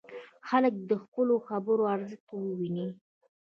خلک 0.49 0.73
دې 0.79 0.85
د 0.99 1.01
خپلو 1.03 1.35
خبرو 1.47 1.83
ارزښت 1.95 2.29
وویني. 2.33 2.87